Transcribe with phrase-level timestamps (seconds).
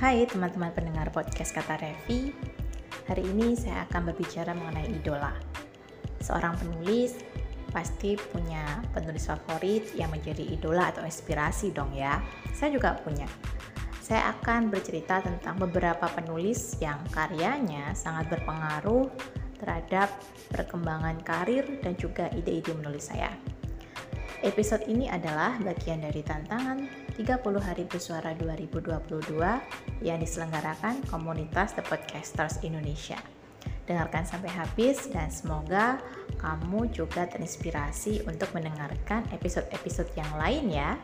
[0.00, 2.32] Hai teman-teman pendengar podcast Kata Revi.
[3.04, 5.36] Hari ini saya akan berbicara mengenai idola.
[6.24, 7.20] Seorang penulis
[7.68, 12.16] pasti punya penulis favorit yang menjadi idola atau inspirasi dong ya.
[12.56, 13.28] Saya juga punya.
[14.00, 19.04] Saya akan bercerita tentang beberapa penulis yang karyanya sangat berpengaruh
[19.60, 20.08] terhadap
[20.48, 23.36] perkembangan karir dan juga ide-ide menulis saya
[24.46, 26.86] Episode ini adalah bagian dari tantangan
[27.18, 29.34] 30 hari bersuara 2022
[30.06, 33.18] yang diselenggarakan komunitas The Podcasters Indonesia.
[33.90, 35.98] Dengarkan sampai habis dan semoga
[36.38, 40.94] kamu juga terinspirasi untuk mendengarkan episode-episode yang lain ya.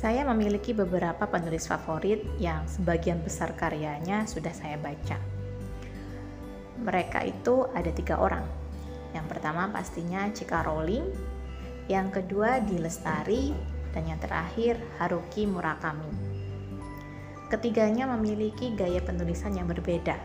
[0.00, 5.20] Saya memiliki beberapa penulis favorit yang sebagian besar karyanya sudah saya baca.
[6.80, 8.48] Mereka itu ada tiga orang.
[9.12, 10.64] Yang pertama pastinya J.K.
[10.64, 11.04] Rowling,
[11.92, 13.52] yang kedua Di Lestari,
[13.92, 16.08] dan yang terakhir Haruki Murakami.
[17.52, 20.16] Ketiganya memiliki gaya penulisan yang berbeda,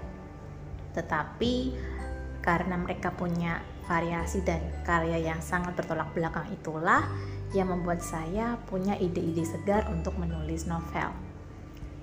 [0.95, 1.75] tetapi
[2.39, 3.59] karena mereka punya
[3.91, 7.03] variasi dan karya yang sangat bertolak belakang itulah
[7.55, 11.15] yang membuat saya punya ide-ide segar untuk menulis novel.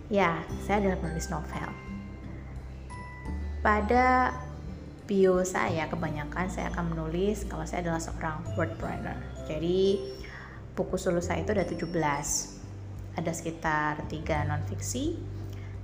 [0.09, 1.69] Ya, saya adalah penulis novel.
[3.61, 4.33] Pada
[5.05, 9.20] bio saya kebanyakan saya akan menulis kalau saya adalah seorang wordpreneur.
[9.44, 10.00] Jadi
[10.72, 11.84] buku solo saya itu ada 17.
[13.12, 15.20] Ada sekitar 3 non fiksi,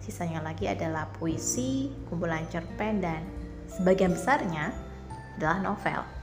[0.00, 3.20] sisanya lagi adalah puisi, kumpulan cerpen dan
[3.68, 4.72] sebagian besarnya
[5.36, 6.17] adalah novel.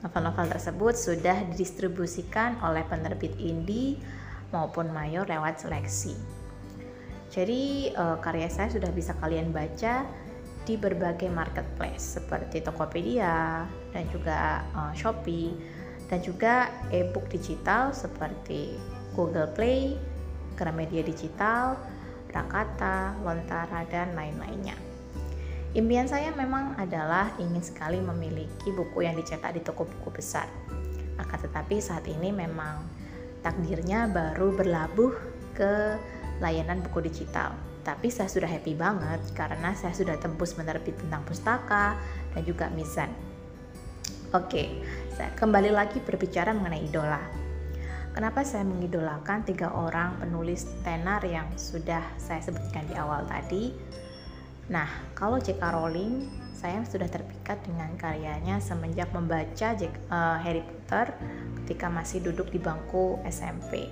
[0.00, 4.00] Novel-novel tersebut sudah didistribusikan oleh penerbit indie
[4.48, 6.16] maupun mayor lewat seleksi.
[7.30, 10.02] Jadi uh, karya saya sudah bisa kalian baca
[10.66, 13.64] di berbagai marketplace seperti Tokopedia
[13.94, 15.54] dan juga uh, Shopee
[16.10, 18.74] dan juga e-book digital seperti
[19.14, 19.94] Google Play,
[20.58, 21.78] Gramedia Digital,
[22.34, 24.89] Rakata, Lontara dan lain-lainnya.
[25.70, 30.50] Impian saya memang adalah ingin sekali memiliki buku yang dicetak di toko buku besar.
[31.14, 32.82] Akan tetapi saat ini memang
[33.46, 35.14] takdirnya baru berlabuh
[35.54, 35.94] ke
[36.42, 37.54] layanan buku digital.
[37.86, 41.94] Tapi saya sudah happy banget karena saya sudah tembus menerbit tentang pustaka
[42.34, 43.14] dan juga misan.
[44.34, 44.82] Oke,
[45.14, 47.22] saya kembali lagi berbicara mengenai idola.
[48.10, 53.70] Kenapa saya mengidolakan tiga orang penulis tenar yang sudah saya sebutkan di awal tadi?
[54.70, 54.86] Nah,
[55.18, 55.58] kalau J.K.
[55.74, 61.10] Rowling, saya sudah terpikat dengan karyanya semenjak membaca Jack, uh, Harry Potter
[61.62, 63.90] ketika masih duduk di bangku SMP.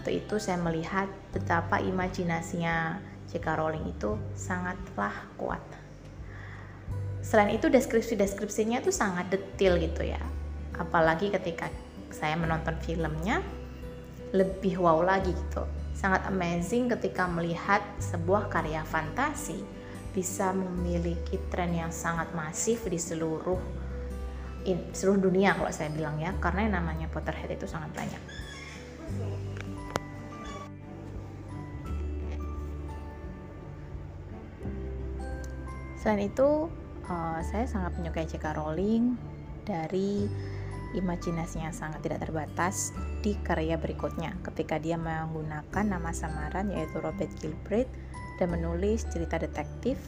[0.00, 3.46] Waktu itu saya melihat betapa imajinasinya J.K.
[3.52, 5.60] Rowling itu sangatlah kuat.
[7.20, 10.22] Selain itu deskripsi-deskripsinya itu sangat detail gitu ya.
[10.80, 11.68] Apalagi ketika
[12.08, 13.44] saya menonton filmnya
[14.32, 19.58] lebih wow lagi gitu sangat amazing ketika melihat sebuah karya fantasi
[20.14, 23.58] bisa memiliki tren yang sangat masif di seluruh
[24.62, 28.22] in, seluruh dunia kalau saya bilang ya karena yang namanya Potterhead itu sangat banyak.
[35.98, 36.70] Selain itu,
[37.10, 38.54] uh, saya sangat menyukai J.K.
[38.54, 39.18] Rowling
[39.66, 40.30] dari
[40.94, 47.90] imajinasinya sangat tidak terbatas di karya berikutnya ketika dia menggunakan nama samaran yaitu Robert Gilbert
[48.38, 49.98] dan menulis cerita detektif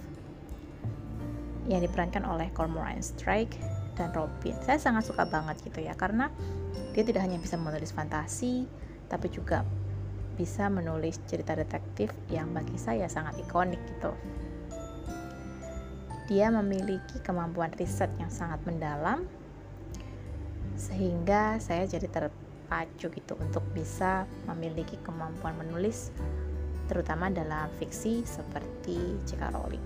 [1.66, 3.58] yang diperankan oleh Cormoran Strike
[3.98, 4.54] dan Robin.
[4.62, 6.30] Saya sangat suka banget gitu ya karena
[6.94, 8.66] dia tidak hanya bisa menulis fantasi
[9.10, 9.66] tapi juga
[10.38, 14.14] bisa menulis cerita detektif yang bagi saya sangat ikonik gitu.
[16.30, 19.26] Dia memiliki kemampuan riset yang sangat mendalam
[20.78, 22.06] sehingga saya jadi
[22.70, 26.14] terpacu gitu untuk bisa memiliki kemampuan menulis
[26.86, 29.50] terutama dalam fiksi seperti J.K.
[29.50, 29.82] Rowling.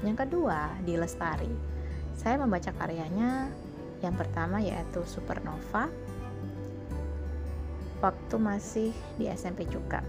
[0.00, 1.52] Yang kedua, di Lestari.
[2.16, 3.52] Saya membaca karyanya
[4.00, 5.92] yang pertama yaitu Supernova
[8.00, 8.90] waktu masih
[9.20, 10.00] di SMP juga.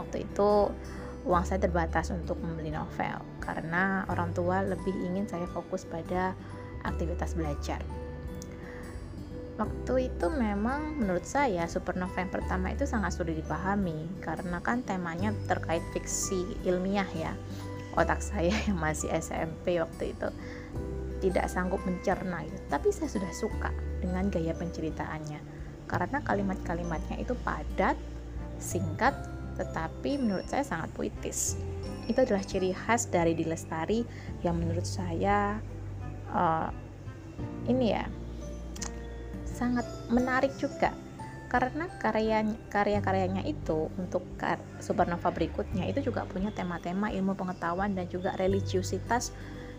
[0.00, 0.72] Waktu itu
[1.28, 6.32] uang saya terbatas untuk membeli novel karena orang tua lebih ingin saya fokus pada
[6.88, 7.84] aktivitas belajar
[9.60, 15.36] waktu itu memang menurut saya Supernova yang pertama itu sangat sulit dipahami karena kan temanya
[15.44, 17.36] terkait fiksi ilmiah ya.
[17.92, 20.28] Otak saya yang masih SMP waktu itu
[21.20, 23.68] tidak sanggup mencerna itu tapi saya sudah suka
[24.00, 25.40] dengan gaya penceritaannya.
[25.84, 28.00] Karena kalimat-kalimatnya itu padat
[28.56, 29.12] singkat
[29.60, 31.60] tetapi menurut saya sangat puitis.
[32.08, 34.08] Itu adalah ciri khas dari Dilestari
[34.40, 35.60] yang menurut saya
[36.32, 36.72] uh,
[37.68, 38.08] ini ya
[39.60, 40.96] sangat menarik juga
[41.52, 44.24] karena karya karya-karyanya itu untuk
[44.80, 49.34] supernova berikutnya itu juga punya tema-tema ilmu pengetahuan dan juga religiusitas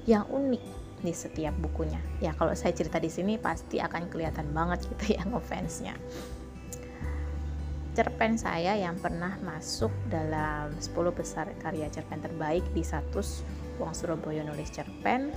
[0.05, 0.61] yang unik
[1.01, 1.97] di setiap bukunya.
[2.21, 5.97] Ya kalau saya cerita di sini pasti akan kelihatan banget gitu ya ngefansnya.
[7.91, 13.43] Cerpen saya yang pernah masuk dalam 10 besar karya cerpen terbaik di Satus
[13.79, 15.31] Wong Surabaya nulis cerpen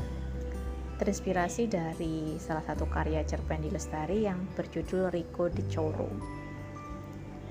[0.95, 6.11] terinspirasi dari salah satu karya cerpen di Lestari yang berjudul Riko di Coro.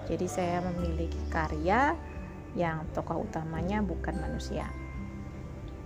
[0.08, 1.96] Jadi saya memiliki karya
[2.56, 4.68] yang tokoh utamanya bukan manusia.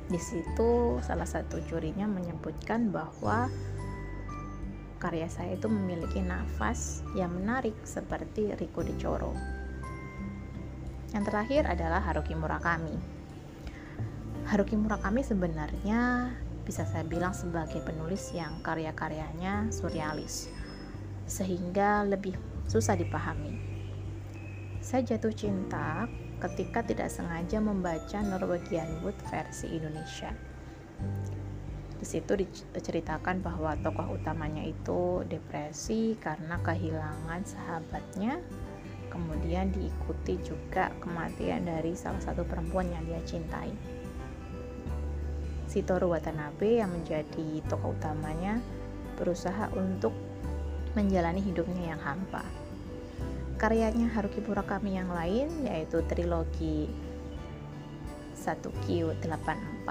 [0.08, 3.52] Di situ salah satu jurinya menyebutkan bahwa
[4.98, 9.34] karya saya itu memiliki nafas yang menarik seperti Riko di Coro.
[11.14, 12.96] Yang terakhir adalah Haruki Murakami.
[14.48, 16.32] Haruki Murakami sebenarnya
[16.68, 20.52] bisa saya bilang sebagai penulis yang karya-karyanya surrealis
[21.24, 22.36] sehingga lebih
[22.68, 23.56] susah dipahami.
[24.84, 26.12] Saya jatuh cinta
[26.44, 30.32] ketika tidak sengaja membaca Norwegian Wood versi Indonesia.
[31.98, 32.38] Di situ
[32.76, 38.38] diceritakan bahwa tokoh utamanya itu depresi karena kehilangan sahabatnya,
[39.10, 43.97] kemudian diikuti juga kematian dari salah satu perempuan yang dia cintai.
[45.68, 48.64] Sitoru Watanabe yang menjadi tokoh utamanya
[49.20, 50.16] berusaha untuk
[50.96, 52.42] menjalani hidupnya yang hampa.
[53.60, 56.88] Karyanya Haruki Murakami yang lain yaitu trilogi
[58.38, 59.90] 1Q84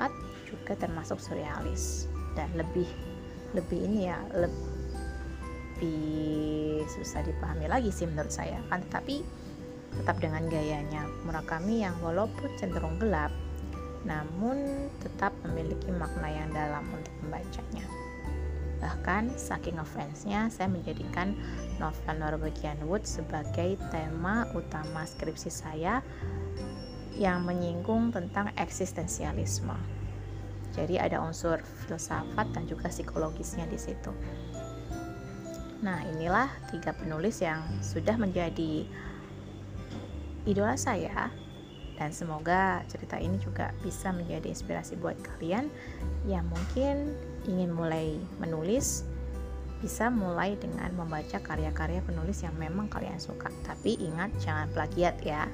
[0.49, 2.07] juga termasuk surrealis
[2.39, 2.87] dan lebih
[3.53, 5.93] lebih ini ya lebih
[6.89, 9.27] susah dipahami lagi sih menurut saya kan tetapi
[9.99, 13.35] tetap dengan gayanya Murakami yang walaupun cenderung gelap
[14.07, 17.85] namun tetap memiliki makna yang dalam untuk membacanya.
[18.79, 21.35] Bahkan saking ngefansnya, saya menjadikan
[21.83, 26.05] novel Norwegian Wood sebagai tema utama skripsi saya
[27.17, 29.75] yang menyinggung tentang eksistensialisme.
[30.77, 34.13] Jadi ada unsur filsafat dan juga psikologisnya di situ.
[35.81, 38.85] Nah, inilah tiga penulis yang sudah menjadi
[40.45, 41.33] idola saya
[41.97, 45.73] dan semoga cerita ini juga bisa menjadi inspirasi buat kalian
[46.29, 47.17] yang mungkin
[47.49, 49.05] ingin mulai menulis
[49.81, 53.53] bisa mulai dengan membaca karya-karya penulis yang memang kalian suka.
[53.61, 55.45] Tapi ingat jangan plagiat ya.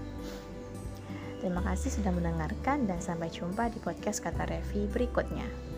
[1.43, 5.72] Terima kasih sudah mendengarkan dan sampai jumpa di podcast kata Revi berikutnya